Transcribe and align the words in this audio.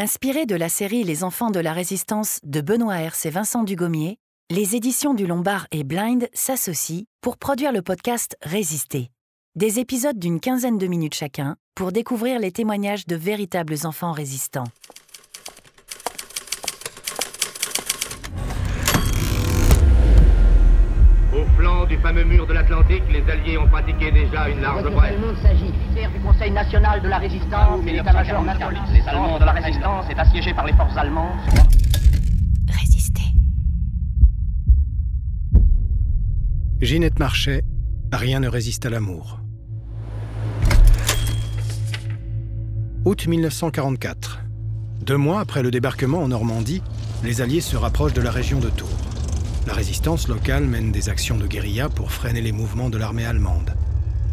Inspiré 0.00 0.46
de 0.46 0.54
la 0.54 0.68
série 0.68 1.02
Les 1.02 1.24
enfants 1.24 1.50
de 1.50 1.58
la 1.58 1.72
résistance 1.72 2.38
de 2.44 2.60
Benoît 2.60 3.00
Hers 3.00 3.16
et 3.24 3.30
Vincent 3.30 3.64
Dugommier, 3.64 4.16
les 4.48 4.76
éditions 4.76 5.12
du 5.12 5.26
Lombard 5.26 5.66
et 5.72 5.82
Blind 5.82 6.28
s'associent 6.32 7.02
pour 7.20 7.36
produire 7.36 7.72
le 7.72 7.82
podcast 7.82 8.36
Résister. 8.40 9.10
Des 9.56 9.80
épisodes 9.80 10.16
d'une 10.16 10.38
quinzaine 10.38 10.78
de 10.78 10.86
minutes 10.86 11.16
chacun 11.16 11.56
pour 11.74 11.90
découvrir 11.90 12.38
les 12.38 12.52
témoignages 12.52 13.08
de 13.08 13.16
véritables 13.16 13.74
enfants 13.82 14.12
résistants. 14.12 14.68
Au 21.34 21.44
flanc 21.56 21.68
du 21.88 21.96
fameux 21.98 22.24
mur 22.24 22.46
de 22.46 22.52
l'Atlantique, 22.52 23.02
les 23.10 23.24
Alliés 23.30 23.56
ont 23.56 23.66
pratiqué 23.66 24.12
déjà 24.12 24.48
une 24.48 24.60
large 24.60 24.84
brèche. 24.90 25.14
Le 25.14 25.26
monde 25.26 25.36
s'agit. 25.42 25.72
du 26.12 26.20
Conseil 26.20 26.50
national 26.50 27.00
de 27.00 27.08
la 27.08 27.18
résistance 27.18 27.80
et 27.86 27.92
l'état-major 27.92 28.42
national. 28.42 28.76
Les 28.92 29.08
Allemands 29.08 29.38
de 29.38 29.44
la 29.44 29.52
résistance 29.52 30.04
est 30.10 30.18
assiégé 30.18 30.52
par 30.52 30.66
les 30.66 30.74
forces 30.74 30.96
allemandes. 30.96 31.38
Résister. 32.68 33.22
Ginette 36.80 37.18
Marchais, 37.18 37.62
rien 38.12 38.40
ne 38.40 38.48
résiste 38.48 38.84
à 38.84 38.90
l'amour. 38.90 39.40
Août 43.04 43.26
1944. 43.26 44.40
Deux 45.00 45.16
mois 45.16 45.40
après 45.40 45.62
le 45.62 45.70
débarquement 45.70 46.18
en 46.18 46.28
Normandie, 46.28 46.82
les 47.24 47.40
Alliés 47.40 47.62
se 47.62 47.76
rapprochent 47.76 48.12
de 48.12 48.20
la 48.20 48.30
région 48.30 48.60
de 48.60 48.68
Tours. 48.68 49.07
La 49.68 49.74
résistance 49.74 50.28
locale 50.28 50.64
mène 50.64 50.92
des 50.92 51.10
actions 51.10 51.36
de 51.36 51.46
guérilla 51.46 51.90
pour 51.90 52.10
freiner 52.10 52.40
les 52.40 52.52
mouvements 52.52 52.88
de 52.88 52.96
l'armée 52.96 53.26
allemande. 53.26 53.76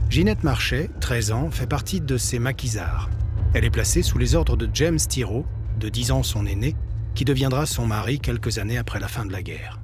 Ginette 0.09 0.45
Marchais, 0.45 0.89
13 1.01 1.33
ans, 1.33 1.51
fait 1.51 1.67
partie 1.67 1.99
de 1.99 2.15
ces 2.15 2.39
maquisards. 2.39 3.09
Elle 3.53 3.65
est 3.65 3.69
placée 3.69 4.01
sous 4.01 4.17
les 4.17 4.33
ordres 4.35 4.55
de 4.55 4.69
James 4.73 4.95
Thiraud, 4.97 5.45
de 5.77 5.89
10 5.89 6.11
ans 6.11 6.23
son 6.23 6.45
aîné, 6.45 6.73
qui 7.15 7.25
deviendra 7.25 7.65
son 7.65 7.85
mari 7.85 8.21
quelques 8.21 8.59
années 8.59 8.77
après 8.77 9.01
la 9.01 9.09
fin 9.09 9.25
de 9.25 9.33
la 9.33 9.43
guerre. 9.43 9.81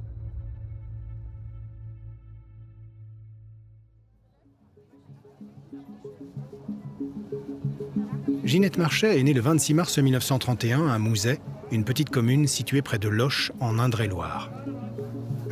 Ginette 8.42 8.78
Marchais 8.78 9.20
est 9.20 9.22
née 9.22 9.34
le 9.34 9.42
26 9.42 9.74
mars 9.74 9.98
1931 9.98 10.88
à 10.88 10.98
Mouzet, 10.98 11.40
une 11.70 11.84
petite 11.84 12.08
commune 12.08 12.46
située 12.46 12.80
près 12.80 12.98
de 12.98 13.10
Loches, 13.10 13.52
en 13.60 13.78
Indre-et-Loire. 13.78 14.50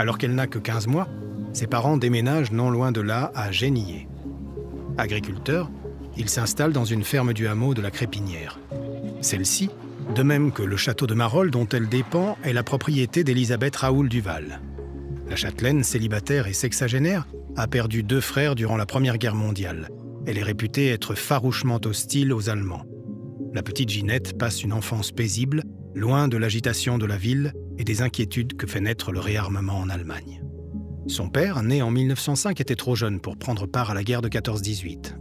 Alors 0.00 0.16
qu'elle 0.16 0.34
n'a 0.34 0.46
que 0.46 0.58
15 0.58 0.86
mois, 0.86 1.08
ses 1.52 1.66
parents 1.66 1.98
déménagent 1.98 2.52
non 2.52 2.70
loin 2.70 2.90
de 2.90 3.02
là 3.02 3.30
à 3.34 3.52
Génillé. 3.52 4.08
Agriculteur, 4.96 5.70
il 6.16 6.30
s'installe 6.30 6.72
dans 6.72 6.86
une 6.86 7.04
ferme 7.04 7.34
du 7.34 7.46
hameau 7.46 7.74
de 7.74 7.82
la 7.82 7.90
Crépinière. 7.90 8.58
Celle-ci, 9.20 9.68
de 10.14 10.22
même 10.22 10.52
que 10.52 10.62
le 10.62 10.78
château 10.78 11.06
de 11.06 11.12
Marolles 11.12 11.50
dont 11.50 11.68
elle 11.68 11.86
dépend, 11.86 12.38
est 12.44 12.54
la 12.54 12.62
propriété 12.62 13.24
d'Elisabeth 13.24 13.76
Raoul 13.76 14.08
Duval. 14.08 14.62
La 15.28 15.36
châtelaine, 15.36 15.84
célibataire 15.84 16.46
et 16.46 16.54
sexagénaire, 16.54 17.26
a 17.56 17.66
perdu 17.66 18.02
deux 18.02 18.22
frères 18.22 18.54
durant 18.54 18.78
la 18.78 18.86
Première 18.86 19.18
Guerre 19.18 19.34
mondiale. 19.34 19.90
Elle 20.26 20.38
est 20.38 20.42
réputée 20.42 20.88
être 20.88 21.14
farouchement 21.14 21.80
hostile 21.84 22.32
aux 22.32 22.48
Allemands. 22.48 22.86
La 23.52 23.62
petite 23.62 23.90
Ginette 23.90 24.38
passe 24.38 24.62
une 24.62 24.72
enfance 24.72 25.12
paisible, 25.12 25.62
loin 25.94 26.26
de 26.26 26.38
l'agitation 26.38 26.96
de 26.96 27.04
la 27.04 27.18
ville 27.18 27.52
et 27.80 27.84
des 27.84 28.02
inquiétudes 28.02 28.58
que 28.58 28.66
fait 28.66 28.82
naître 28.82 29.10
le 29.10 29.20
réarmement 29.20 29.78
en 29.78 29.88
Allemagne. 29.88 30.42
Son 31.06 31.30
père, 31.30 31.62
né 31.62 31.80
en 31.80 31.90
1905, 31.90 32.60
était 32.60 32.76
trop 32.76 32.94
jeune 32.94 33.20
pour 33.20 33.38
prendre 33.38 33.66
part 33.66 33.90
à 33.90 33.94
la 33.94 34.04
guerre 34.04 34.20
de 34.20 34.28
14-18. 34.28 35.14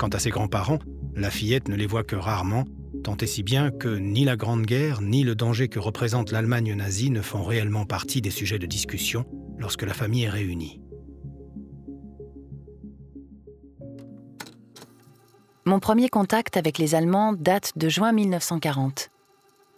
Quant 0.00 0.08
à 0.08 0.18
ses 0.18 0.30
grands-parents, 0.30 0.80
la 1.14 1.30
fillette 1.30 1.68
ne 1.68 1.76
les 1.76 1.86
voit 1.86 2.02
que 2.02 2.16
rarement, 2.16 2.64
tant 3.04 3.16
et 3.18 3.26
si 3.26 3.44
bien 3.44 3.70
que 3.70 3.88
ni 3.88 4.24
la 4.24 4.36
Grande 4.36 4.66
Guerre 4.66 5.00
ni 5.00 5.22
le 5.22 5.36
danger 5.36 5.68
que 5.68 5.78
représente 5.78 6.32
l'Allemagne 6.32 6.74
nazie 6.74 7.10
ne 7.10 7.20
font 7.20 7.44
réellement 7.44 7.86
partie 7.86 8.20
des 8.20 8.30
sujets 8.30 8.58
de 8.58 8.66
discussion 8.66 9.24
lorsque 9.58 9.82
la 9.82 9.94
famille 9.94 10.24
est 10.24 10.28
réunie. 10.28 10.80
Mon 15.64 15.78
premier 15.78 16.08
contact 16.08 16.56
avec 16.56 16.78
les 16.78 16.96
Allemands 16.96 17.32
date 17.32 17.72
de 17.76 17.88
juin 17.88 18.10
1940 18.10 19.11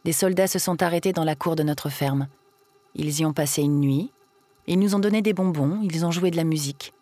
des 0.04 0.12
soldats 0.12 0.47
se 0.47 0.59
sont 0.59 0.82
arrêtés 0.82 1.12
dans 1.12 1.25
la 1.25 1.34
cour 1.34 1.56
de 1.56 1.62
notre 1.62 1.88
ferme. 1.88 2.28
Ils 2.94 3.20
y 3.20 3.25
ont 3.25 3.32
passé 3.32 3.62
une 3.62 3.81
nuit. 3.81 4.12
Ils 4.66 4.78
nous 4.78 4.94
ont 4.94 4.98
donné 4.98 5.22
des 5.22 5.32
bonbons, 5.32 5.81
ils 5.82 6.06
ont 6.06 6.10
joué 6.10 6.31
de 6.31 6.37
la 6.37 6.44
musique. 6.44 6.92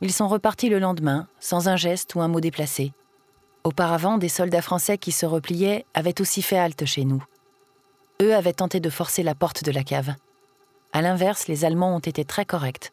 Ils 0.00 0.12
sont 0.12 0.28
repartis 0.28 0.68
le 0.68 0.78
lendemain, 0.78 1.28
sans 1.40 1.68
un 1.68 1.76
geste 1.76 2.14
ou 2.14 2.20
un 2.20 2.28
mot 2.28 2.40
déplacé. 2.40 2.92
Auparavant, 3.64 4.18
des 4.18 4.28
soldats 4.28 4.62
français 4.62 4.98
qui 4.98 5.12
se 5.12 5.24
repliaient 5.24 5.86
avaient 5.94 6.20
aussi 6.20 6.42
fait 6.42 6.58
halte 6.58 6.84
chez 6.84 7.04
nous. 7.04 7.24
Eux 8.22 8.34
avaient 8.34 8.52
tenté 8.52 8.80
de 8.80 8.90
forcer 8.90 9.22
la 9.22 9.34
porte 9.34 9.64
de 9.64 9.72
la 9.72 9.82
cave. 9.82 10.14
À 10.92 11.02
l'inverse, 11.02 11.48
les 11.48 11.64
Allemands 11.64 11.96
ont 11.96 12.00
été 12.00 12.24
très 12.24 12.44
corrects. 12.44 12.92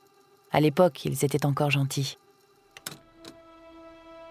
À 0.51 0.59
l'époque, 0.59 1.05
ils 1.05 1.23
étaient 1.23 1.45
encore 1.45 1.71
gentils. 1.71 2.17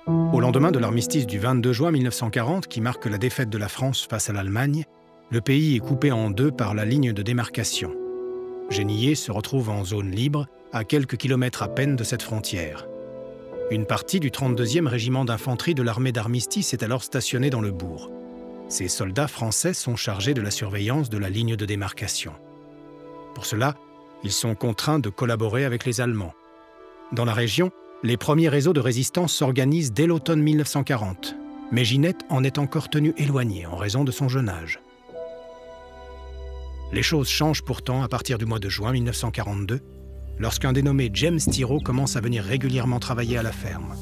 Au 0.06 0.40
lendemain 0.40 0.70
de 0.70 0.78
l'armistice 0.78 1.26
du 1.26 1.38
22 1.38 1.72
juin 1.72 1.90
1940, 1.92 2.66
qui 2.66 2.80
marque 2.80 3.06
la 3.06 3.18
défaite 3.18 3.50
de 3.50 3.58
la 3.58 3.68
France 3.68 4.06
face 4.08 4.28
à 4.30 4.32
l'Allemagne, 4.32 4.84
le 5.30 5.40
pays 5.40 5.76
est 5.76 5.80
coupé 5.80 6.10
en 6.10 6.28
deux 6.28 6.50
par 6.50 6.74
la 6.74 6.84
ligne 6.84 7.12
de 7.12 7.22
démarcation. 7.22 7.94
Genillé 8.68 9.14
se 9.14 9.30
retrouve 9.30 9.70
en 9.70 9.84
zone 9.84 10.10
libre, 10.10 10.46
à 10.72 10.84
quelques 10.84 11.16
kilomètres 11.16 11.62
à 11.62 11.68
peine 11.68 11.96
de 11.96 12.04
cette 12.04 12.22
frontière. 12.22 12.86
Une 13.70 13.86
partie 13.86 14.18
du 14.18 14.30
32e 14.30 14.88
régiment 14.88 15.24
d'infanterie 15.24 15.74
de 15.74 15.82
l'armée 15.82 16.10
d'armistice 16.10 16.74
est 16.74 16.82
alors 16.82 17.04
stationnée 17.04 17.50
dans 17.50 17.60
le 17.60 17.70
bourg. 17.70 18.10
Ces 18.68 18.88
soldats 18.88 19.28
français 19.28 19.72
sont 19.72 19.96
chargés 19.96 20.34
de 20.34 20.42
la 20.42 20.50
surveillance 20.50 21.10
de 21.10 21.18
la 21.18 21.30
ligne 21.30 21.56
de 21.56 21.66
démarcation. 21.66 22.32
Pour 23.34 23.46
cela, 23.46 23.76
ils 24.24 24.32
sont 24.32 24.56
contraints 24.56 24.98
de 24.98 25.10
collaborer 25.10 25.64
avec 25.64 25.84
les 25.84 26.00
Allemands. 26.00 26.34
Dans 27.12 27.24
la 27.24 27.34
région, 27.34 27.70
les 28.02 28.16
premiers 28.16 28.48
réseaux 28.48 28.72
de 28.72 28.80
résistance 28.80 29.32
s'organisent 29.32 29.92
dès 29.92 30.06
l'automne 30.06 30.42
1940, 30.42 31.36
mais 31.70 31.84
Ginette 31.84 32.24
en 32.28 32.42
est 32.42 32.58
encore 32.58 32.90
tenue 32.90 33.14
éloignée 33.16 33.66
en 33.66 33.76
raison 33.76 34.02
de 34.02 34.12
son 34.12 34.28
jeune 34.28 34.48
âge. 34.48 34.80
Les 36.92 37.02
choses 37.04 37.28
changent 37.28 37.62
pourtant 37.62 38.02
à 38.02 38.08
partir 38.08 38.36
du 38.36 38.46
mois 38.46 38.58
de 38.58 38.68
juin 38.68 38.90
1942, 38.90 39.78
lorsqu'un 40.38 40.72
dénommé 40.72 41.08
James 41.12 41.38
Tiro 41.38 41.78
commence 41.78 42.16
à 42.16 42.20
venir 42.20 42.42
régulièrement 42.42 42.98
travailler 42.98 43.38
à 43.38 43.44
la 43.44 43.52
ferme. 43.52 43.94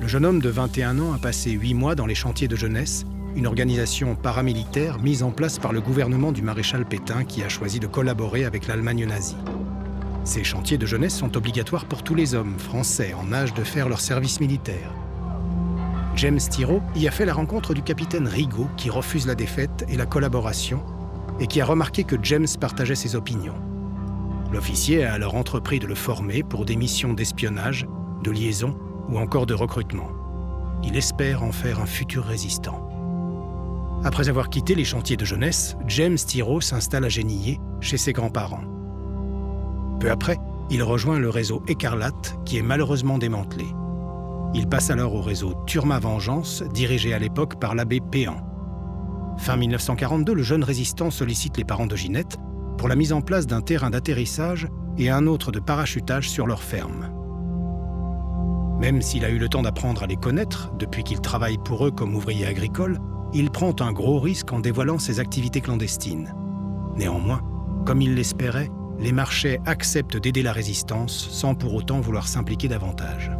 Le 0.00 0.06
jeune 0.06 0.24
homme 0.24 0.40
de 0.40 0.48
21 0.48 1.00
ans 1.00 1.12
a 1.12 1.18
passé 1.18 1.50
huit 1.50 1.74
mois 1.74 1.96
dans 1.96 2.06
les 2.06 2.14
chantiers 2.14 2.46
de 2.46 2.54
jeunesse, 2.54 3.04
une 3.34 3.48
organisation 3.48 4.14
paramilitaire 4.14 5.00
mise 5.00 5.24
en 5.24 5.32
place 5.32 5.58
par 5.58 5.72
le 5.72 5.80
gouvernement 5.80 6.30
du 6.30 6.42
maréchal 6.42 6.86
Pétain 6.86 7.24
qui 7.24 7.42
a 7.42 7.48
choisi 7.48 7.80
de 7.80 7.88
collaborer 7.88 8.44
avec 8.44 8.68
l'Allemagne 8.68 9.04
nazie. 9.04 9.36
Ces 10.22 10.44
chantiers 10.44 10.78
de 10.78 10.86
jeunesse 10.86 11.16
sont 11.16 11.36
obligatoires 11.36 11.86
pour 11.86 12.04
tous 12.04 12.14
les 12.14 12.36
hommes 12.36 12.58
français 12.58 13.14
en 13.14 13.32
âge 13.32 13.52
de 13.52 13.64
faire 13.64 13.88
leur 13.88 14.00
service 14.00 14.38
militaire. 14.38 14.92
James 16.14 16.38
Tiro 16.38 16.82
y 16.94 17.08
a 17.08 17.10
fait 17.10 17.26
la 17.26 17.34
rencontre 17.34 17.74
du 17.74 17.82
capitaine 17.82 18.28
Rigaud 18.28 18.68
qui 18.76 18.90
refuse 18.90 19.26
la 19.26 19.34
défaite 19.34 19.84
et 19.88 19.96
la 19.96 20.06
collaboration 20.06 20.82
et 21.40 21.46
qui 21.46 21.60
a 21.60 21.64
remarqué 21.64 22.04
que 22.04 22.16
James 22.22 22.46
partageait 22.60 22.94
ses 22.94 23.16
opinions. 23.16 23.56
L'officier 24.52 25.04
a 25.04 25.12
alors 25.12 25.34
entrepris 25.34 25.78
de 25.78 25.86
le 25.86 25.94
former 25.94 26.42
pour 26.42 26.64
des 26.64 26.76
missions 26.76 27.12
d'espionnage, 27.12 27.86
de 28.22 28.30
liaison 28.30 28.76
ou 29.08 29.18
encore 29.18 29.46
de 29.46 29.54
recrutement. 29.54 30.08
Il 30.84 30.96
espère 30.96 31.42
en 31.42 31.52
faire 31.52 31.80
un 31.80 31.86
futur 31.86 32.24
résistant. 32.24 32.82
Après 34.04 34.28
avoir 34.28 34.50
quitté 34.50 34.74
les 34.74 34.84
chantiers 34.84 35.16
de 35.16 35.24
jeunesse, 35.24 35.76
James 35.88 36.16
Tiro 36.16 36.60
s'installe 36.60 37.04
à 37.04 37.08
Genillé, 37.08 37.58
chez 37.80 37.96
ses 37.96 38.12
grands-parents. 38.12 38.64
Peu 40.00 40.10
après, 40.10 40.38
il 40.70 40.82
rejoint 40.82 41.18
le 41.18 41.30
réseau 41.30 41.62
Écarlate, 41.66 42.38
qui 42.44 42.58
est 42.58 42.62
malheureusement 42.62 43.18
démantelé. 43.18 43.66
Il 44.54 44.68
passe 44.68 44.90
alors 44.90 45.14
au 45.14 45.22
réseau 45.22 45.54
Turma 45.66 45.98
Vengeance, 45.98 46.62
dirigé 46.72 47.14
à 47.14 47.18
l'époque 47.18 47.58
par 47.58 47.74
l'abbé 47.74 48.00
Péan. 48.00 48.36
Fin 49.38 49.56
1942, 49.56 50.34
le 50.34 50.42
jeune 50.42 50.64
résistant 50.64 51.10
sollicite 51.10 51.56
les 51.56 51.64
parents 51.64 51.86
de 51.86 51.96
Ginette 51.96 52.36
pour 52.78 52.88
la 52.88 52.96
mise 52.96 53.12
en 53.12 53.20
place 53.20 53.46
d'un 53.46 53.60
terrain 53.60 53.90
d'atterrissage 53.90 54.68
et 54.98 55.10
un 55.10 55.26
autre 55.26 55.52
de 55.52 55.60
parachutage 55.60 56.28
sur 56.28 56.46
leur 56.46 56.62
ferme. 56.62 57.10
Même 58.80 59.00
s'il 59.00 59.24
a 59.24 59.30
eu 59.30 59.38
le 59.38 59.48
temps 59.48 59.62
d'apprendre 59.62 60.02
à 60.02 60.06
les 60.06 60.16
connaître 60.16 60.72
depuis 60.78 61.02
qu'il 61.02 61.20
travaille 61.20 61.58
pour 61.58 61.86
eux 61.86 61.90
comme 61.90 62.14
ouvrier 62.14 62.46
agricole, 62.46 62.98
il 63.32 63.50
prend 63.50 63.74
un 63.80 63.92
gros 63.92 64.20
risque 64.20 64.52
en 64.52 64.60
dévoilant 64.60 64.98
ses 64.98 65.20
activités 65.20 65.60
clandestines. 65.60 66.34
Néanmoins, 66.96 67.42
comme 67.86 68.02
il 68.02 68.14
l'espérait, 68.14 68.70
les 68.98 69.12
marchés 69.12 69.60
acceptent 69.66 70.16
d'aider 70.16 70.42
la 70.42 70.52
résistance 70.52 71.28
sans 71.30 71.54
pour 71.54 71.74
autant 71.74 72.00
vouloir 72.00 72.28
s'impliquer 72.28 72.68
davantage. 72.68 73.30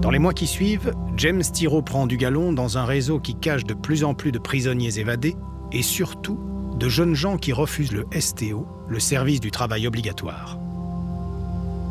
Dans 0.00 0.10
les 0.10 0.18
mois 0.18 0.32
qui 0.32 0.46
suivent, 0.46 0.92
James 1.20 1.42
Tiro 1.42 1.82
prend 1.82 2.06
du 2.06 2.16
galon 2.16 2.54
dans 2.54 2.78
un 2.78 2.86
réseau 2.86 3.20
qui 3.20 3.34
cache 3.34 3.64
de 3.64 3.74
plus 3.74 4.04
en 4.04 4.14
plus 4.14 4.32
de 4.32 4.38
prisonniers 4.38 4.98
évadés 4.98 5.36
et 5.70 5.82
surtout 5.82 6.40
de 6.78 6.88
jeunes 6.88 7.14
gens 7.14 7.36
qui 7.36 7.52
refusent 7.52 7.92
le 7.92 8.06
STO, 8.18 8.66
le 8.88 8.98
service 9.00 9.38
du 9.38 9.50
travail 9.50 9.86
obligatoire. 9.86 10.58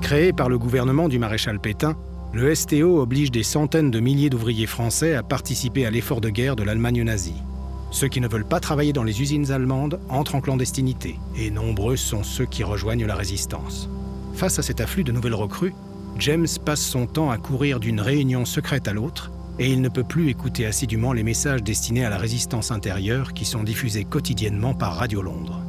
Créé 0.02 0.34
par 0.34 0.50
le 0.50 0.58
gouvernement 0.58 1.08
du 1.08 1.20
maréchal 1.20 1.60
Pétain, 1.60 1.96
le 2.34 2.56
STO 2.56 3.00
oblige 3.00 3.30
des 3.30 3.44
centaines 3.44 3.92
de 3.92 4.00
milliers 4.00 4.32
d'ouvriers 4.32 4.66
français 4.66 5.14
à 5.14 5.22
participer 5.22 5.86
à 5.86 5.92
l'effort 5.92 6.22
de 6.22 6.32
guerre 6.32 6.56
de 6.56 6.64
l'Allemagne 6.64 7.04
nazie. 7.04 7.44
Ceux 7.92 8.08
qui 8.08 8.22
ne 8.22 8.28
veulent 8.28 8.48
pas 8.48 8.60
travailler 8.60 8.94
dans 8.94 9.04
les 9.04 9.22
usines 9.22 9.52
allemandes 9.52 10.00
entrent 10.10 10.34
en 10.34 10.42
clandestinité, 10.42 11.20
et 11.38 11.52
nombreux 11.52 11.98
sont 11.98 12.24
ceux 12.24 12.48
qui 12.48 12.64
rejoignent 12.64 13.06
la 13.06 13.16
résistance. 13.16 13.92
Face 14.34 14.58
à 14.58 14.64
cet 14.64 14.82
afflux 14.82 15.04
de 15.04 15.12
nouvelles 15.12 15.36
recrues, 15.36 15.76
James 16.18 16.48
passe 16.66 16.82
son 16.82 17.06
temps 17.06 17.30
à 17.30 17.38
courir 17.38 17.80
d'une 17.80 18.02
réunion 18.02 18.46
secrète 18.46 18.88
à 18.88 18.94
l'autre, 18.94 19.32
et 19.60 19.72
il 19.72 19.82
ne 19.82 19.90
peut 19.90 20.04
plus 20.04 20.30
écouter 20.30 20.66
assidûment 20.66 21.14
les 21.14 21.24
messages 21.24 21.64
destinés 21.64 22.06
à 22.06 22.10
la 22.10 22.18
résistance 22.18 22.72
intérieure 22.72 23.34
qui 23.34 23.46
sont 23.46 23.64
diffusés 23.64 24.06
quotidiennement 24.06 24.74
par 24.74 24.96
Radio 24.96 25.22
Londres. 25.22 25.62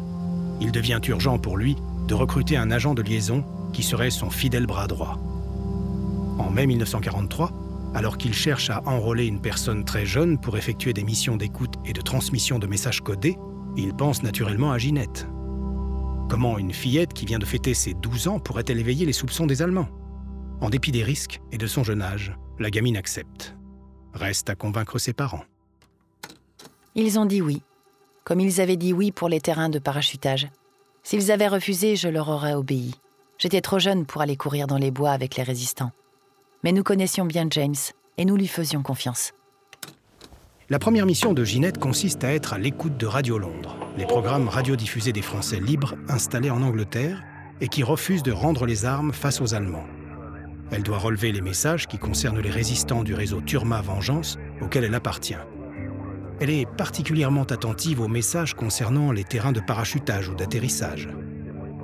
Il 0.60 0.72
devient 0.72 1.00
urgent 1.08 1.38
pour 1.38 1.56
lui 1.56 1.76
de 2.06 2.14
recruter 2.14 2.56
un 2.56 2.70
agent 2.70 2.94
de 2.94 3.02
liaison 3.02 3.44
qui 3.72 3.82
serait 3.82 4.10
son 4.10 4.31
fidèle 4.31 4.66
bras 4.66 4.87
droit. 4.87 5.19
En 6.38 6.50
mai 6.50 6.66
1943, 6.66 7.52
alors 7.94 8.19
qu'il 8.19 8.34
cherche 8.34 8.70
à 8.70 8.82
enrôler 8.87 9.26
une 9.26 9.40
personne 9.40 9.84
très 9.84 10.06
jeune 10.06 10.38
pour 10.38 10.56
effectuer 10.56 10.92
des 10.92 11.04
missions 11.04 11.37
d'écoute 11.37 11.75
et 11.84 11.92
de 11.92 12.00
transmission 12.00 12.58
de 12.58 12.66
messages 12.66 13.00
codés, 13.00 13.37
il 13.76 13.94
pense 13.94 14.22
naturellement 14.22 14.72
à 14.72 14.78
Ginette. 14.78 15.26
Comment 16.28 16.58
une 16.58 16.72
fillette 16.72 17.12
qui 17.12 17.26
vient 17.26 17.40
de 17.40 17.44
fêter 17.44 17.75
ses 17.75 17.94
12 17.94 18.28
ans 18.28 18.38
pourrait-elle 18.38 18.78
éveiller 18.78 19.06
les 19.06 19.12
soupçons 19.12 19.46
des 19.46 19.62
Allemands? 19.62 19.88
En 20.61 20.69
dépit 20.69 20.93
des 20.93 21.03
risques 21.03 21.41
et 21.53 21.59
de 21.59 21.67
son 21.67 21.83
jeune 21.83 22.03
âge, 22.03 22.35
la 22.59 22.71
gamine 22.71 22.97
accepte. 22.97 23.57
Reste 24.12 24.51
à 24.51 24.55
convaincre 24.55 24.99
ses 24.99 25.12
parents. 25.12 25.45
Ils 26.95 27.19
ont 27.19 27.27
dit 27.27 27.41
oui, 27.41 27.62
comme 28.25 28.41
ils 28.41 28.61
avaient 28.61 28.77
dit 28.77 28.93
oui 28.93 29.12
pour 29.12 29.29
les 29.29 29.41
terrains 29.41 29.69
de 29.69 29.79
parachutage. 29.79 30.49
S'ils 31.03 31.31
avaient 31.31 31.49
refusé, 31.49 31.97
je 31.97 32.09
leur 32.09 32.29
aurais 32.29 32.55
obéi. 32.55 32.95
J'étais 33.39 33.62
trop 33.62 33.79
jeune 33.79 34.05
pour 34.05 34.21
aller 34.21 34.37
courir 34.37 34.67
dans 34.67 34.77
les 34.77 34.91
bois 34.91 35.12
avec 35.12 35.37
les 35.37 35.43
résistants. 35.43 35.93
Mais 36.62 36.73
nous 36.73 36.83
connaissions 36.83 37.25
bien 37.25 37.47
James 37.51 37.75
et 38.19 38.25
nous 38.27 38.37
lui 38.37 38.49
faisions 38.49 38.83
confiance. 38.83 39.33
La 40.69 40.79
première 40.79 41.07
mission 41.07 41.33
de 41.33 41.43
Ginette 41.43 41.79
consiste 41.79 42.23
à 42.23 42.33
être 42.33 42.53
à 42.53 42.59
l'écoute 42.59 42.97
de 42.97 43.07
Radio 43.07 43.39
Londres, 43.39 43.77
les 43.97 44.07
programmes 44.07 44.49
radiodiffusés 44.49 45.12
des 45.12 45.23
Français 45.23 45.59
libres 45.59 45.95
installés 46.09 46.51
en 46.51 46.62
Angleterre 46.62 47.25
et 47.61 47.69
qui 47.69 47.83
refusent 47.83 48.23
de 48.23 48.31
rendre 48.31 48.67
les 48.67 48.85
armes 48.85 49.12
face 49.12 49.41
aux 49.41 49.55
Allemands. 49.55 49.87
Elle 50.72 50.82
doit 50.82 50.99
relever 50.99 51.32
les 51.32 51.40
messages 51.40 51.87
qui 51.87 51.99
concernent 51.99 52.40
les 52.40 52.50
résistants 52.50 53.02
du 53.02 53.14
réseau 53.14 53.40
Turma 53.40 53.81
Vengeance 53.81 54.38
auquel 54.61 54.84
elle 54.84 54.94
appartient. 54.94 55.37
Elle 56.40 56.50
est 56.50 56.67
particulièrement 56.67 57.44
attentive 57.44 58.00
aux 58.00 58.08
messages 58.08 58.55
concernant 58.55 59.12
les 59.12 59.25
terrains 59.25 59.52
de 59.52 59.61
parachutage 59.61 60.28
ou 60.28 60.34
d'atterrissage. 60.34 61.08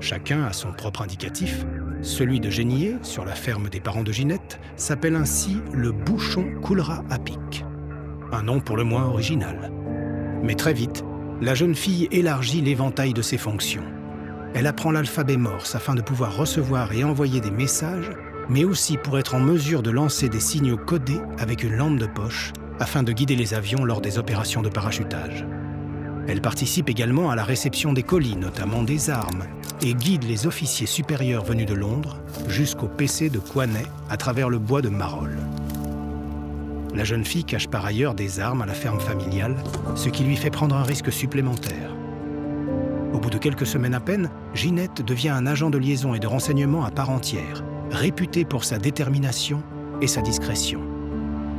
Chacun 0.00 0.44
a 0.44 0.52
son 0.52 0.72
propre 0.72 1.02
indicatif. 1.02 1.66
Celui 2.02 2.40
de 2.40 2.48
Génier, 2.48 2.96
sur 3.02 3.24
la 3.24 3.34
ferme 3.34 3.68
des 3.68 3.80
parents 3.80 4.02
de 4.02 4.12
Ginette, 4.12 4.60
s'appelle 4.76 5.16
ainsi 5.16 5.58
le 5.72 5.92
bouchon 5.92 6.46
coulera 6.62 7.02
à 7.10 7.18
pic. 7.18 7.64
Un 8.32 8.42
nom 8.42 8.60
pour 8.60 8.76
le 8.76 8.84
moins 8.84 9.04
original. 9.04 9.72
Mais 10.42 10.54
très 10.54 10.74
vite, 10.74 11.04
la 11.40 11.54
jeune 11.54 11.74
fille 11.74 12.08
élargit 12.10 12.60
l'éventail 12.60 13.12
de 13.12 13.22
ses 13.22 13.38
fonctions. 13.38 13.84
Elle 14.54 14.66
apprend 14.66 14.90
l'alphabet 14.90 15.36
morse 15.36 15.74
afin 15.74 15.94
de 15.94 16.00
pouvoir 16.00 16.36
recevoir 16.36 16.92
et 16.92 17.04
envoyer 17.04 17.40
des 17.40 17.50
messages, 17.50 18.10
mais 18.48 18.64
aussi 18.64 18.96
pour 18.96 19.18
être 19.18 19.34
en 19.34 19.40
mesure 19.40 19.82
de 19.82 19.90
lancer 19.90 20.28
des 20.28 20.40
signaux 20.40 20.76
codés 20.76 21.20
avec 21.38 21.62
une 21.62 21.76
lampe 21.76 21.98
de 21.98 22.06
poche 22.06 22.52
afin 22.78 23.02
de 23.02 23.12
guider 23.12 23.36
les 23.36 23.54
avions 23.54 23.84
lors 23.84 24.00
des 24.00 24.18
opérations 24.18 24.62
de 24.62 24.68
parachutage. 24.68 25.44
Elle 26.28 26.40
participe 26.40 26.88
également 26.88 27.30
à 27.30 27.36
la 27.36 27.44
réception 27.44 27.92
des 27.92 28.02
colis, 28.02 28.36
notamment 28.36 28.82
des 28.82 29.10
armes, 29.10 29.44
et 29.80 29.94
guide 29.94 30.24
les 30.24 30.46
officiers 30.46 30.86
supérieurs 30.86 31.44
venus 31.44 31.66
de 31.66 31.74
Londres 31.74 32.18
jusqu'au 32.48 32.88
PC 32.88 33.30
de 33.30 33.38
Coinet 33.38 33.86
à 34.10 34.16
travers 34.16 34.48
le 34.48 34.58
bois 34.58 34.82
de 34.82 34.88
Marolles. 34.88 35.38
La 36.94 37.04
jeune 37.04 37.24
fille 37.24 37.44
cache 37.44 37.68
par 37.68 37.84
ailleurs 37.84 38.14
des 38.14 38.40
armes 38.40 38.62
à 38.62 38.66
la 38.66 38.74
ferme 38.74 39.00
familiale, 39.00 39.54
ce 39.94 40.08
qui 40.08 40.24
lui 40.24 40.36
fait 40.36 40.50
prendre 40.50 40.74
un 40.74 40.82
risque 40.82 41.12
supplémentaire. 41.12 41.94
Au 43.12 43.18
bout 43.18 43.30
de 43.30 43.38
quelques 43.38 43.66
semaines 43.66 43.94
à 43.94 44.00
peine, 44.00 44.30
Ginette 44.54 45.02
devient 45.02 45.28
un 45.28 45.46
agent 45.46 45.70
de 45.70 45.78
liaison 45.78 46.14
et 46.14 46.18
de 46.18 46.26
renseignement 46.26 46.84
à 46.84 46.90
part 46.90 47.10
entière, 47.10 47.62
réputé 47.90 48.44
pour 48.44 48.64
sa 48.64 48.78
détermination 48.78 49.62
et 50.00 50.06
sa 50.06 50.22
discrétion. 50.22 50.80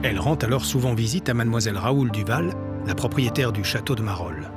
Elle 0.03 0.19
rend 0.19 0.35
alors 0.35 0.65
souvent 0.65 0.93
visite 0.93 1.29
à 1.29 1.33
mademoiselle 1.33 1.77
Raoul 1.77 2.11
Duval, 2.11 2.53
la 2.85 2.95
propriétaire 2.95 3.51
du 3.51 3.63
château 3.63 3.95
de 3.95 4.03
Marolles. 4.03 4.51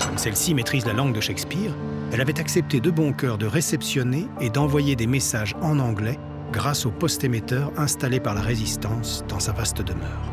Comme 0.00 0.18
celle-ci 0.18 0.54
maîtrise 0.54 0.86
la 0.86 0.92
langue 0.92 1.14
de 1.14 1.20
Shakespeare, 1.20 1.74
elle 2.12 2.20
avait 2.20 2.40
accepté 2.40 2.80
de 2.80 2.90
bon 2.90 3.12
cœur 3.12 3.38
de 3.38 3.46
réceptionner 3.46 4.26
et 4.40 4.50
d'envoyer 4.50 4.96
des 4.96 5.06
messages 5.06 5.54
en 5.62 5.78
anglais 5.78 6.18
grâce 6.52 6.86
au 6.86 6.90
post-émetteur 6.90 7.72
installé 7.76 8.20
par 8.20 8.34
la 8.34 8.40
résistance 8.40 9.24
dans 9.28 9.40
sa 9.40 9.52
vaste 9.52 9.82
demeure. 9.82 10.32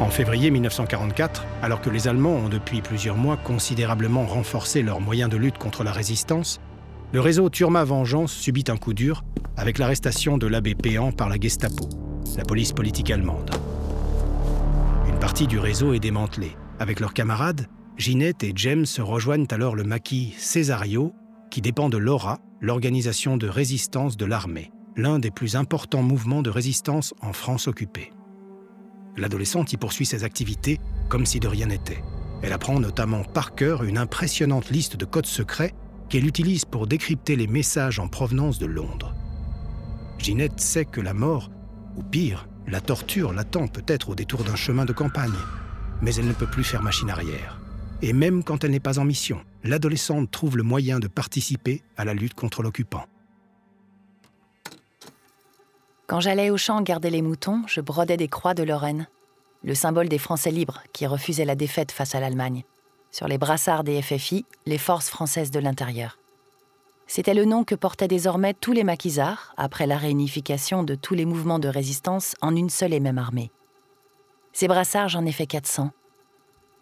En 0.00 0.08
février 0.08 0.50
1944, 0.50 1.44
alors 1.62 1.82
que 1.82 1.90
les 1.90 2.08
Allemands 2.08 2.36
ont 2.36 2.48
depuis 2.48 2.80
plusieurs 2.80 3.18
mois 3.18 3.36
considérablement 3.36 4.24
renforcé 4.24 4.82
leurs 4.82 5.00
moyens 5.00 5.30
de 5.30 5.36
lutte 5.36 5.58
contre 5.58 5.84
la 5.84 5.92
résistance, 5.92 6.58
le 7.12 7.20
réseau 7.20 7.50
Turma 7.50 7.82
Vengeance 7.84 8.32
subit 8.32 8.64
un 8.68 8.76
coup 8.76 8.94
dur 8.94 9.24
avec 9.56 9.78
l'arrestation 9.78 10.38
de 10.38 10.46
l'abbé 10.46 10.74
Péan 10.74 11.10
par 11.10 11.28
la 11.28 11.36
Gestapo, 11.40 11.88
la 12.36 12.44
police 12.44 12.72
politique 12.72 13.10
allemande. 13.10 13.50
Une 15.08 15.18
partie 15.18 15.48
du 15.48 15.58
réseau 15.58 15.92
est 15.92 15.98
démantelée. 15.98 16.56
Avec 16.78 17.00
leurs 17.00 17.12
camarades, 17.12 17.66
Ginette 17.96 18.44
et 18.44 18.52
James 18.54 18.86
rejoignent 18.98 19.48
alors 19.50 19.74
le 19.74 19.82
maquis 19.82 20.34
Cesario, 20.38 21.12
qui 21.50 21.60
dépend 21.60 21.88
de 21.88 21.98
l'ORA, 21.98 22.38
l'organisation 22.60 23.36
de 23.36 23.48
résistance 23.48 24.16
de 24.16 24.24
l'armée, 24.24 24.70
l'un 24.96 25.18
des 25.18 25.32
plus 25.32 25.56
importants 25.56 26.02
mouvements 26.02 26.42
de 26.42 26.50
résistance 26.50 27.12
en 27.20 27.32
France 27.32 27.66
occupée. 27.66 28.12
L'adolescente 29.16 29.72
y 29.72 29.76
poursuit 29.76 30.06
ses 30.06 30.22
activités 30.22 30.78
comme 31.08 31.26
si 31.26 31.40
de 31.40 31.48
rien 31.48 31.66
n'était. 31.66 32.04
Elle 32.42 32.52
apprend 32.52 32.78
notamment 32.78 33.24
par 33.24 33.54
cœur 33.56 33.82
une 33.82 33.98
impressionnante 33.98 34.70
liste 34.70 34.96
de 34.96 35.04
codes 35.04 35.26
secrets 35.26 35.74
qu'elle 36.10 36.26
utilise 36.26 36.64
pour 36.64 36.86
décrypter 36.86 37.36
les 37.36 37.46
messages 37.46 38.00
en 38.00 38.08
provenance 38.08 38.58
de 38.58 38.66
Londres. 38.66 39.14
Ginette 40.18 40.60
sait 40.60 40.84
que 40.84 41.00
la 41.00 41.14
mort, 41.14 41.50
ou 41.96 42.02
pire, 42.02 42.48
la 42.66 42.80
torture 42.80 43.32
l'attend 43.32 43.68
peut-être 43.68 44.10
au 44.10 44.14
détour 44.14 44.44
d'un 44.44 44.56
chemin 44.56 44.84
de 44.84 44.92
campagne, 44.92 45.32
mais 46.02 46.14
elle 46.16 46.26
ne 46.26 46.32
peut 46.32 46.46
plus 46.46 46.64
faire 46.64 46.82
machine 46.82 47.08
arrière. 47.08 47.60
Et 48.02 48.12
même 48.12 48.44
quand 48.44 48.64
elle 48.64 48.72
n'est 48.72 48.80
pas 48.80 48.98
en 48.98 49.04
mission, 49.04 49.40
l'adolescente 49.62 50.30
trouve 50.30 50.56
le 50.56 50.62
moyen 50.62 50.98
de 50.98 51.08
participer 51.08 51.82
à 51.96 52.04
la 52.04 52.14
lutte 52.14 52.34
contre 52.34 52.62
l'occupant. 52.62 53.04
Quand 56.06 56.20
j'allais 56.20 56.50
au 56.50 56.56
champ 56.56 56.82
garder 56.82 57.10
les 57.10 57.22
moutons, 57.22 57.62
je 57.68 57.80
brodais 57.80 58.16
des 58.16 58.28
croix 58.28 58.54
de 58.54 58.64
Lorraine, 58.64 59.06
le 59.62 59.74
symbole 59.74 60.08
des 60.08 60.18
Français 60.18 60.50
libres 60.50 60.82
qui 60.92 61.06
refusaient 61.06 61.44
la 61.44 61.54
défaite 61.54 61.92
face 61.92 62.14
à 62.14 62.20
l'Allemagne, 62.20 62.64
sur 63.10 63.28
les 63.28 63.38
brassards 63.38 63.84
des 63.84 64.00
FFI, 64.02 64.44
les 64.66 64.78
forces 64.78 65.10
françaises 65.10 65.50
de 65.50 65.60
l'intérieur. 65.60 66.18
C'était 67.06 67.34
le 67.34 67.44
nom 67.44 67.64
que 67.64 67.74
portaient 67.74 68.08
désormais 68.08 68.54
tous 68.54 68.72
les 68.72 68.84
maquisards 68.84 69.52
après 69.56 69.86
la 69.86 69.96
réunification 69.96 70.84
de 70.84 70.94
tous 70.94 71.14
les 71.14 71.24
mouvements 71.24 71.58
de 71.58 71.68
résistance 71.68 72.34
en 72.40 72.54
une 72.54 72.70
seule 72.70 72.94
et 72.94 73.00
même 73.00 73.18
armée. 73.18 73.50
Ces 74.52 74.68
brassards, 74.68 75.08
j'en 75.08 75.26
ai 75.26 75.32
fait 75.32 75.46
400, 75.46 75.90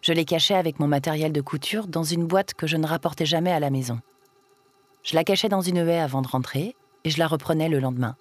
je 0.00 0.12
les 0.12 0.24
cachais 0.24 0.54
avec 0.54 0.78
mon 0.78 0.86
matériel 0.86 1.32
de 1.32 1.40
couture 1.40 1.88
dans 1.88 2.04
une 2.04 2.26
boîte 2.26 2.54
que 2.54 2.66
je 2.66 2.76
ne 2.76 2.86
rapportais 2.86 3.26
jamais 3.26 3.52
à 3.52 3.60
la 3.60 3.70
maison. 3.70 4.00
Je 5.02 5.14
la 5.14 5.24
cachais 5.24 5.48
dans 5.48 5.60
une 5.60 5.78
haie 5.78 5.98
avant 5.98 6.22
de 6.22 6.28
rentrer 6.28 6.76
et 7.04 7.10
je 7.10 7.18
la 7.18 7.26
reprenais 7.26 7.68
le 7.68 7.80
lendemain. 7.80 8.16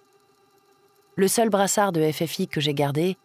Le 1.16 1.28
seul 1.28 1.50
brassard 1.50 1.92
de 1.92 2.10
FFI 2.10 2.48
que 2.48 2.60
j'ai 2.60 2.74
gardé 2.74 3.16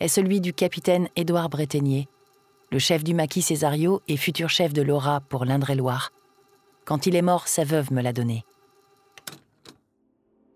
est 0.00 0.08
celui 0.08 0.40
du 0.40 0.52
capitaine 0.52 1.08
Édouard 1.16 1.48
Breténier, 1.48 2.08
le 2.70 2.78
chef 2.78 3.02
du 3.02 3.14
maquis 3.14 3.42
Césario 3.42 4.02
et 4.08 4.16
futur 4.16 4.50
chef 4.50 4.72
de 4.72 4.82
l'Aura 4.82 5.20
pour 5.20 5.44
l'Indre-et-Loire. 5.44 6.12
Quand 6.84 7.06
il 7.06 7.16
est 7.16 7.22
mort, 7.22 7.48
sa 7.48 7.64
veuve 7.64 7.92
me 7.92 8.02
l'a 8.02 8.12
donné. 8.12 8.44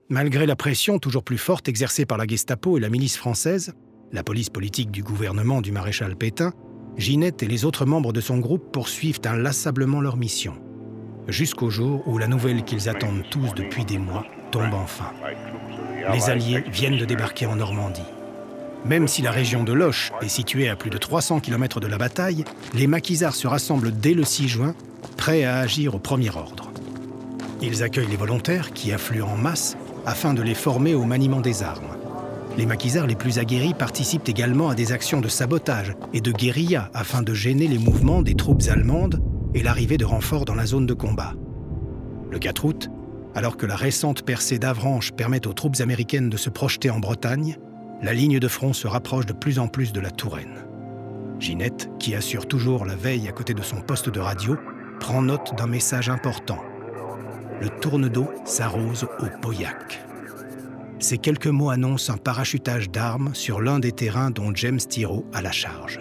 Malgré 0.09 0.45
la 0.45 0.57
pression 0.57 0.99
toujours 0.99 1.25
plus 1.25 1.39
forte 1.39 1.69
exercée 1.69 2.05
par 2.05 2.19
la 2.19 2.27
Gestapo 2.27 2.77
et 2.77 2.81
la 2.81 2.91
milice 2.91 3.17
française, 3.17 3.75
la 4.13 4.23
police 4.23 4.51
politique 4.51 4.91
du 4.91 5.03
gouvernement 5.03 5.63
du 5.63 5.73
maréchal 5.73 6.17
Pétain, 6.17 6.53
Ginette 6.99 7.43
et 7.43 7.49
les 7.49 7.65
autres 7.65 7.87
membres 7.87 8.13
de 8.13 8.21
son 8.21 8.39
groupe 8.39 8.71
poursuivent 8.73 9.21
inlassablement 9.25 10.03
leur 10.03 10.19
mission, 10.19 10.55
jusqu'au 11.29 11.71
jour 11.71 12.07
où 12.07 12.19
la 12.19 12.27
nouvelle 12.29 12.65
qu'ils 12.65 12.91
attendent 12.91 13.25
tous 13.31 13.55
depuis 13.55 13.87
des 13.87 13.97
mois 13.97 14.27
tombe 14.51 14.75
enfin. 14.75 15.13
Les 16.13 16.29
Alliés 16.29 16.63
viennent 16.71 16.99
de 16.99 17.07
débarquer 17.07 17.47
en 17.47 17.57
Normandie. 17.57 18.03
Même 18.85 19.07
si 19.07 19.23
la 19.23 19.31
région 19.31 19.63
de 19.63 19.73
Loche 19.73 20.13
est 20.23 20.29
située 20.29 20.69
à 20.69 20.75
plus 20.75 20.91
de 20.91 20.99
300 20.99 21.41
km 21.41 21.79
de 21.79 21.87
la 21.87 21.99
bataille, 21.99 22.45
les 22.75 22.89
maquisards 22.89 23.35
se 23.35 23.47
rassemblent 23.47 23.93
dès 23.93 24.15
le 24.15 24.25
6 24.25 24.49
juin, 24.49 24.75
prêts 25.17 25.45
à 25.45 25.59
agir 25.59 25.95
au 25.95 25.99
premier 25.99 26.31
ordre. 26.31 26.73
Ils 27.61 27.85
accueillent 27.85 28.11
les 28.11 28.17
volontaires 28.17 28.73
qui 28.73 28.93
affluent 28.93 29.23
en 29.23 29.37
masse 29.37 29.77
afin 30.05 30.35
de 30.35 30.43
les 30.43 30.55
former 30.55 30.95
au 30.95 31.05
maniement 31.05 31.41
des 31.41 31.63
armes. 31.63 31.97
Les 32.59 32.67
maquisards 32.67 33.07
les 33.07 33.15
plus 33.15 33.39
aguerris 33.39 33.73
participent 33.73 34.29
également 34.29 34.69
à 34.69 34.75
des 34.75 34.91
actions 34.91 35.21
de 35.21 35.29
sabotage 35.29 35.95
et 36.13 36.21
de 36.21 36.33
guérilla 36.33 36.91
afin 36.93 37.23
de 37.23 37.33
gêner 37.33 37.69
les 37.69 37.79
mouvements 37.79 38.21
des 38.21 38.35
troupes 38.35 38.63
allemandes 38.69 39.23
et 39.55 39.63
l'arrivée 39.63 39.97
de 39.97 40.05
renforts 40.05 40.45
dans 40.45 40.57
la 40.57 40.67
zone 40.67 40.87
de 40.87 40.95
combat. 40.95 41.35
Le 42.31 42.39
4 42.39 42.65
août, 42.65 42.91
alors 43.35 43.57
que 43.57 43.65
la 43.65 43.77
récente 43.77 44.23
percée 44.23 44.59
d'Avranches 44.59 45.13
permet 45.13 45.47
aux 45.47 45.53
troupes 45.53 45.81
américaines 45.81 46.29
de 46.29 46.37
se 46.37 46.51
projeter 46.51 46.91
en 46.91 46.99
Bretagne, 46.99 47.57
la 48.03 48.13
ligne 48.13 48.41
de 48.41 48.49
front 48.49 48.73
se 48.73 48.89
rapproche 48.89 49.27
de 49.27 49.33
plus 49.33 49.59
en 49.59 49.69
plus 49.69 49.93
de 49.93 50.01
la 50.01 50.11
Touraine. 50.11 50.67
Ginette, 51.39 51.89
qui 51.99 52.15
assure 52.15 52.47
toujours 52.47 52.85
la 52.85 52.97
veille 52.97 53.29
à 53.29 53.33
côté 53.33 53.55
de 53.55 53.63
son 53.63 53.81
poste 53.81 54.11
de 54.11 54.21
radio, 54.21 54.57
prend 54.99 55.23
note 55.23 55.55
d'un 55.57 55.67
message 55.67 56.09
important. 56.09 56.59
Le 57.61 57.69
tourne 57.69 58.09
d'eau 58.09 58.29
s'arrose 58.45 59.07
au 59.21 59.27
Pauillac. 59.41 60.05
Ces 60.99 61.19
quelques 61.19 61.47
mots 61.47 61.71
annoncent 61.71 62.13
un 62.13 62.17
parachutage 62.17 62.91
d'armes 62.91 63.35
sur 63.35 63.61
l'un 63.61 63.79
des 63.79 63.93
terrains 63.93 64.31
dont 64.31 64.53
James 64.55 64.79
Tiro 64.79 65.25
a 65.33 65.43
la 65.43 65.53
charge. 65.53 66.01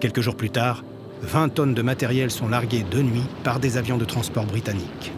Quelques 0.00 0.20
jours 0.20 0.36
plus 0.36 0.50
tard, 0.50 0.84
20 1.22 1.48
tonnes 1.50 1.74
de 1.74 1.82
matériel 1.82 2.30
sont 2.30 2.48
larguées 2.48 2.84
de 2.90 3.02
nuit 3.02 3.26
par 3.44 3.60
des 3.60 3.76
avions 3.76 3.98
de 3.98 4.04
transport 4.04 4.46
britanniques. 4.46 5.12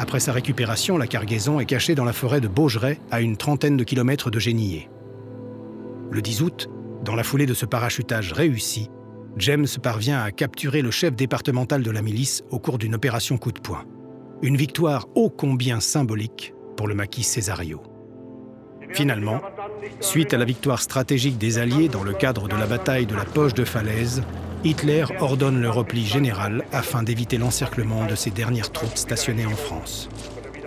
Après 0.00 0.18
sa 0.18 0.32
récupération, 0.32 0.96
la 0.96 1.06
cargaison 1.06 1.60
est 1.60 1.66
cachée 1.66 1.94
dans 1.94 2.06
la 2.06 2.14
forêt 2.14 2.40
de 2.40 2.48
Beaugeret, 2.48 2.98
à 3.10 3.20
une 3.20 3.36
trentaine 3.36 3.76
de 3.76 3.84
kilomètres 3.84 4.30
de 4.30 4.38
Génillé. 4.38 4.88
Le 6.10 6.22
10 6.22 6.40
août, 6.40 6.70
dans 7.04 7.14
la 7.14 7.22
foulée 7.22 7.44
de 7.44 7.52
ce 7.52 7.66
parachutage 7.66 8.32
réussi, 8.32 8.88
James 9.36 9.66
parvient 9.82 10.22
à 10.22 10.30
capturer 10.30 10.80
le 10.80 10.90
chef 10.90 11.14
départemental 11.14 11.82
de 11.82 11.90
la 11.90 12.00
milice 12.00 12.42
au 12.48 12.58
cours 12.58 12.78
d'une 12.78 12.94
opération 12.94 13.36
coup 13.36 13.52
de 13.52 13.60
poing. 13.60 13.84
Une 14.40 14.56
victoire 14.56 15.06
ô 15.16 15.28
combien 15.28 15.80
symbolique 15.80 16.54
pour 16.78 16.88
le 16.88 16.94
maquis 16.94 17.22
Césario. 17.22 17.82
Finalement, 18.94 19.42
suite 20.00 20.32
à 20.32 20.38
la 20.38 20.46
victoire 20.46 20.80
stratégique 20.80 21.36
des 21.36 21.58
Alliés 21.58 21.90
dans 21.90 22.04
le 22.04 22.14
cadre 22.14 22.48
de 22.48 22.56
la 22.56 22.66
bataille 22.66 23.04
de 23.04 23.14
la 23.14 23.26
Poche 23.26 23.52
de 23.52 23.66
Falaise, 23.66 24.22
Hitler 24.62 25.06
ordonne 25.20 25.58
le 25.58 25.70
repli 25.70 26.04
général 26.04 26.66
afin 26.70 27.02
d'éviter 27.02 27.38
l'encerclement 27.38 28.04
de 28.04 28.14
ses 28.14 28.30
dernières 28.30 28.70
troupes 28.70 28.98
stationnées 28.98 29.46
en 29.46 29.56
France. 29.56 30.10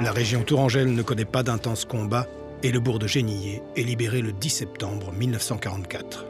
La 0.01 0.12
région 0.12 0.41
tourangelle 0.41 0.95
ne 0.95 1.03
connaît 1.03 1.25
pas 1.25 1.43
d'intenses 1.43 1.85
combats 1.85 2.25
et 2.63 2.71
le 2.71 2.79
bourg 2.79 2.97
de 2.97 3.05
Génillé 3.05 3.62
est 3.75 3.83
libéré 3.83 4.23
le 4.23 4.31
10 4.31 4.50
septembre 4.50 5.13
1944. 5.13 6.25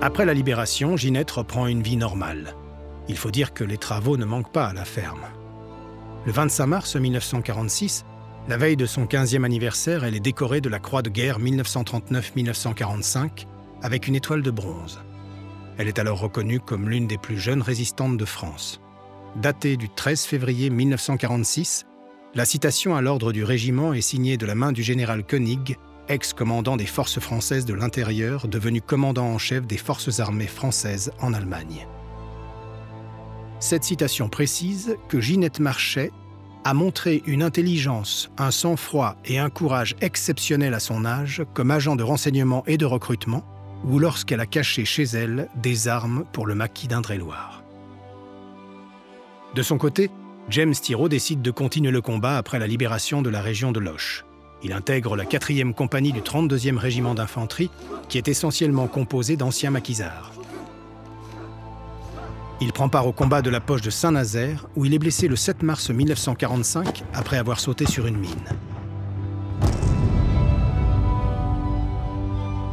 Après 0.00 0.24
la 0.24 0.32
libération, 0.32 0.96
Ginette 0.96 1.32
reprend 1.32 1.66
une 1.66 1.82
vie 1.82 1.96
normale. 1.96 2.54
Il 3.08 3.16
faut 3.16 3.32
dire 3.32 3.54
que 3.54 3.64
les 3.64 3.78
travaux 3.78 4.16
ne 4.16 4.24
manquent 4.24 4.52
pas 4.52 4.66
à 4.66 4.74
la 4.74 4.84
ferme. 4.84 5.26
Le 6.24 6.30
25 6.30 6.66
mars 6.66 6.94
1946, 6.94 8.04
la 8.46 8.56
veille 8.56 8.76
de 8.76 8.86
son 8.86 9.06
15e 9.06 9.42
anniversaire, 9.42 10.04
elle 10.04 10.14
est 10.14 10.20
décorée 10.20 10.60
de 10.60 10.68
la 10.68 10.78
Croix 10.78 11.02
de 11.02 11.10
guerre 11.10 11.40
1939-1945 11.40 13.48
avec 13.82 14.08
une 14.08 14.16
étoile 14.16 14.42
de 14.42 14.50
bronze. 14.50 15.00
Elle 15.78 15.88
est 15.88 15.98
alors 15.98 16.20
reconnue 16.20 16.60
comme 16.60 16.88
l'une 16.88 17.06
des 17.06 17.18
plus 17.18 17.38
jeunes 17.38 17.62
résistantes 17.62 18.16
de 18.16 18.24
France. 18.24 18.80
Datée 19.36 19.76
du 19.76 19.88
13 19.88 20.24
février 20.24 20.70
1946, 20.70 21.86
la 22.34 22.44
citation 22.44 22.96
à 22.96 23.00
l'ordre 23.00 23.32
du 23.32 23.44
régiment 23.44 23.92
est 23.92 24.00
signée 24.00 24.36
de 24.36 24.46
la 24.46 24.54
main 24.54 24.72
du 24.72 24.82
général 24.82 25.24
Koenig, 25.24 25.76
ex-commandant 26.08 26.76
des 26.76 26.86
forces 26.86 27.20
françaises 27.20 27.64
de 27.64 27.74
l'intérieur, 27.74 28.48
devenu 28.48 28.80
commandant 28.80 29.26
en 29.26 29.38
chef 29.38 29.66
des 29.66 29.76
forces 29.76 30.20
armées 30.20 30.46
françaises 30.46 31.12
en 31.20 31.32
Allemagne. 31.32 31.86
Cette 33.60 33.84
citation 33.84 34.28
précise 34.28 34.96
que 35.08 35.20
Ginette 35.20 35.60
Marchais 35.60 36.12
a 36.64 36.74
montré 36.74 37.22
une 37.26 37.42
intelligence, 37.42 38.30
un 38.38 38.50
sang-froid 38.50 39.16
et 39.24 39.38
un 39.38 39.50
courage 39.50 39.96
exceptionnels 40.00 40.74
à 40.74 40.80
son 40.80 41.04
âge 41.04 41.42
comme 41.54 41.70
agent 41.70 41.96
de 41.96 42.02
renseignement 42.02 42.62
et 42.66 42.76
de 42.76 42.84
recrutement, 42.84 43.44
ou 43.84 43.98
lorsqu'elle 43.98 44.40
a 44.40 44.46
caché 44.46 44.84
chez 44.84 45.04
elle 45.04 45.48
des 45.56 45.88
armes 45.88 46.24
pour 46.32 46.46
le 46.46 46.54
maquis 46.54 46.88
d'Indre-et-Loire. 46.88 47.62
De 49.54 49.62
son 49.62 49.78
côté, 49.78 50.10
James 50.50 50.74
Thiraud 50.74 51.08
décide 51.08 51.42
de 51.42 51.50
continuer 51.50 51.90
le 51.90 52.00
combat 52.00 52.36
après 52.36 52.58
la 52.58 52.66
libération 52.66 53.22
de 53.22 53.30
la 53.30 53.40
région 53.40 53.72
de 53.72 53.80
Loche. 53.80 54.24
Il 54.62 54.72
intègre 54.72 55.14
la 55.14 55.24
4e 55.24 55.72
compagnie 55.72 56.12
du 56.12 56.20
32e 56.20 56.76
régiment 56.76 57.14
d'infanterie, 57.14 57.70
qui 58.08 58.18
est 58.18 58.28
essentiellement 58.28 58.88
composé 58.88 59.36
d'anciens 59.36 59.70
maquisards. 59.70 60.32
Il 62.60 62.72
prend 62.72 62.88
part 62.88 63.06
au 63.06 63.12
combat 63.12 63.40
de 63.40 63.50
la 63.50 63.60
poche 63.60 63.82
de 63.82 63.90
Saint-Nazaire, 63.90 64.66
où 64.74 64.84
il 64.84 64.92
est 64.92 64.98
blessé 64.98 65.28
le 65.28 65.36
7 65.36 65.62
mars 65.62 65.90
1945 65.90 67.04
après 67.14 67.36
avoir 67.36 67.60
sauté 67.60 67.86
sur 67.86 68.06
une 68.06 68.16
mine. 68.16 68.34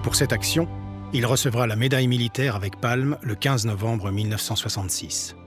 Pour 0.01 0.15
cette 0.15 0.33
action, 0.33 0.67
il 1.15 1.25
recevra 1.25 1.65
la 1.65 1.77
médaille 1.77 2.09
militaire 2.09 2.57
avec 2.57 2.75
palme 2.81 3.17
le 3.21 3.35
15 3.35 3.67
novembre 3.67 4.11
1966. 4.11 5.37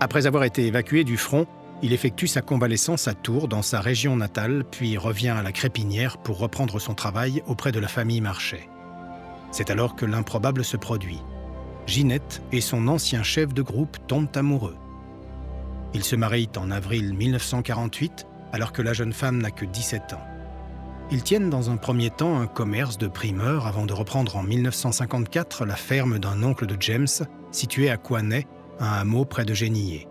Après 0.00 0.26
avoir 0.26 0.44
été 0.44 0.66
évacué 0.66 1.02
du 1.02 1.16
front, 1.16 1.46
il 1.80 1.94
effectue 1.94 2.26
sa 2.26 2.42
convalescence 2.42 3.08
à 3.08 3.14
Tours, 3.14 3.48
dans 3.48 3.62
sa 3.62 3.80
région 3.80 4.16
natale, 4.16 4.64
puis 4.70 4.98
revient 4.98 5.30
à 5.30 5.42
la 5.42 5.52
Crépinière 5.52 6.18
pour 6.18 6.38
reprendre 6.38 6.78
son 6.78 6.92
travail 6.92 7.42
auprès 7.46 7.72
de 7.72 7.80
la 7.80 7.88
famille 7.88 8.20
Marchais. 8.20 8.68
C'est 9.50 9.70
alors 9.70 9.96
que 9.96 10.04
l'improbable 10.04 10.62
se 10.62 10.76
produit. 10.76 11.22
Ginette 11.86 12.42
et 12.52 12.60
son 12.60 12.86
ancien 12.86 13.22
chef 13.22 13.54
de 13.54 13.62
groupe 13.62 13.96
tombent 14.08 14.28
amoureux. 14.34 14.76
Ils 15.94 16.04
se 16.04 16.16
marient 16.16 16.52
en 16.58 16.70
avril 16.70 17.14
1948, 17.14 18.26
alors 18.52 18.74
que 18.74 18.82
la 18.82 18.92
jeune 18.92 19.14
femme 19.14 19.40
n'a 19.40 19.52
que 19.52 19.64
17 19.64 20.12
ans. 20.12 20.39
Ils 21.12 21.24
tiennent 21.24 21.50
dans 21.50 21.70
un 21.70 21.76
premier 21.76 22.10
temps 22.10 22.38
un 22.38 22.46
commerce 22.46 22.96
de 22.96 23.08
primeurs 23.08 23.66
avant 23.66 23.84
de 23.84 23.92
reprendre 23.92 24.36
en 24.36 24.44
1954 24.44 25.64
la 25.64 25.74
ferme 25.74 26.20
d'un 26.20 26.44
oncle 26.44 26.66
de 26.66 26.76
James, 26.78 27.08
située 27.50 27.90
à 27.90 27.96
Coinet, 27.96 28.46
un 28.78 28.92
hameau 28.92 29.24
près 29.24 29.44
de 29.44 29.52
Génillé. 29.52 30.06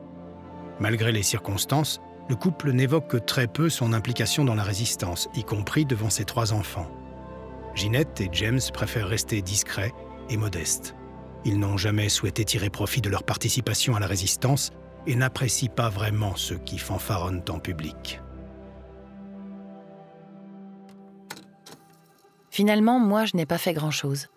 Malgré 0.82 1.14
les 1.14 1.24
circonstances, 1.24 2.02
le 2.28 2.36
couple 2.36 2.72
n'évoque 2.74 3.08
que 3.08 3.18
très 3.18 3.48
peu 3.48 3.70
son 3.70 3.94
implication 3.94 4.44
dans 4.44 4.56
la 4.56 4.64
résistance, 4.64 5.30
y 5.36 5.44
compris 5.44 5.86
devant 5.86 6.10
ses 6.10 6.26
trois 6.26 6.52
enfants. 6.52 6.92
Ginette 7.76 8.20
et 8.20 8.30
James 8.34 8.60
préfèrent 8.74 9.08
rester 9.08 9.42
discrets 9.42 9.94
et 10.30 10.36
modestes. 10.36 10.96
Ils 11.46 11.60
n'ont 11.60 11.78
jamais 11.78 12.10
souhaité 12.10 12.44
tirer 12.44 12.70
profit 12.70 13.00
de 13.00 13.10
leur 13.10 13.24
participation 13.24 13.96
à 13.96 14.02
la 14.02 14.08
résistance 14.08 14.72
et 15.08 15.16
n'apprécient 15.16 15.72
pas 15.74 15.88
vraiment 15.88 16.36
ceux 16.36 16.58
qui 16.58 16.78
fanfaronnent 16.78 17.44
en 17.50 17.60
public. 17.60 18.20
Finalement, 22.52 23.00
moi, 23.00 23.26
je 23.26 23.36
n'ai 23.36 23.46
pas 23.46 23.58
fait 23.58 23.74
grand-chose. 23.74 24.28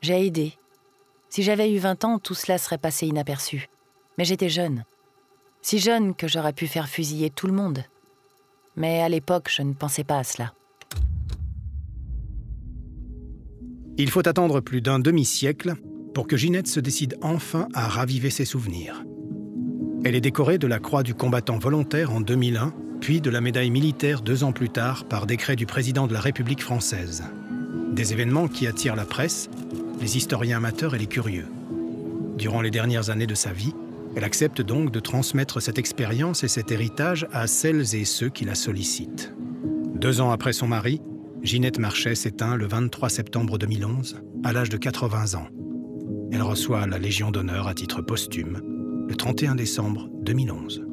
J'ai 0.00 0.26
aidé. 0.26 0.54
Si 1.28 1.42
j'avais 1.42 1.72
eu 1.72 1.78
20 1.78 2.04
ans, 2.04 2.18
tout 2.18 2.34
cela 2.34 2.58
serait 2.58 2.78
passé 2.78 3.06
inaperçu. 3.06 3.68
Mais 4.18 4.24
j'étais 4.24 4.48
jeune. 4.48 4.84
Si 5.62 5.78
jeune 5.78 6.14
que 6.14 6.28
j'aurais 6.28 6.52
pu 6.52 6.66
faire 6.66 6.88
fusiller 6.88 7.30
tout 7.30 7.46
le 7.46 7.52
monde. 7.52 7.84
Mais 8.76 9.00
à 9.00 9.08
l'époque, 9.08 9.48
je 9.54 9.62
ne 9.62 9.74
pensais 9.74 10.04
pas 10.04 10.18
à 10.18 10.24
cela. 10.24 10.52
Il 13.98 14.10
faut 14.10 14.26
attendre 14.26 14.60
plus 14.60 14.80
d'un 14.80 14.98
demi-siècle 14.98 15.74
pour 16.14 16.26
que 16.26 16.36
Ginette 16.36 16.66
se 16.66 16.80
décide 16.80 17.16
enfin 17.22 17.68
à 17.74 17.88
raviver 17.88 18.30
ses 18.30 18.44
souvenirs. 18.44 19.04
Elle 20.04 20.16
est 20.16 20.20
décorée 20.20 20.58
de 20.58 20.66
la 20.66 20.80
Croix 20.80 21.02
du 21.02 21.14
combattant 21.14 21.58
volontaire 21.58 22.12
en 22.12 22.20
2001, 22.20 22.74
puis 23.00 23.20
de 23.20 23.30
la 23.30 23.40
médaille 23.40 23.70
militaire 23.70 24.20
deux 24.20 24.44
ans 24.44 24.52
plus 24.52 24.70
tard 24.70 25.04
par 25.04 25.26
décret 25.26 25.56
du 25.56 25.66
président 25.66 26.06
de 26.06 26.12
la 26.12 26.20
République 26.20 26.62
française. 26.62 27.22
Des 27.92 28.14
événements 28.14 28.48
qui 28.48 28.66
attirent 28.66 28.96
la 28.96 29.04
presse, 29.04 29.50
les 30.00 30.16
historiens 30.16 30.56
amateurs 30.56 30.94
et 30.94 30.98
les 30.98 31.06
curieux. 31.06 31.46
Durant 32.38 32.62
les 32.62 32.70
dernières 32.70 33.10
années 33.10 33.26
de 33.26 33.34
sa 33.34 33.52
vie, 33.52 33.74
elle 34.16 34.24
accepte 34.24 34.62
donc 34.62 34.90
de 34.90 34.98
transmettre 34.98 35.60
cette 35.60 35.78
expérience 35.78 36.42
et 36.42 36.48
cet 36.48 36.72
héritage 36.72 37.26
à 37.32 37.46
celles 37.46 37.94
et 37.94 38.06
ceux 38.06 38.30
qui 38.30 38.46
la 38.46 38.54
sollicitent. 38.54 39.34
Deux 39.94 40.22
ans 40.22 40.30
après 40.30 40.54
son 40.54 40.66
mari, 40.66 41.02
Ginette 41.42 41.78
Marchais 41.78 42.14
s'éteint 42.14 42.56
le 42.56 42.66
23 42.66 43.10
septembre 43.10 43.58
2011, 43.58 44.22
à 44.42 44.52
l'âge 44.54 44.70
de 44.70 44.78
80 44.78 45.34
ans. 45.34 45.48
Elle 46.32 46.42
reçoit 46.42 46.86
la 46.86 46.98
Légion 46.98 47.30
d'honneur 47.30 47.68
à 47.68 47.74
titre 47.74 48.00
posthume 48.00 48.62
le 49.06 49.14
31 49.14 49.54
décembre 49.54 50.08
2011. 50.22 50.86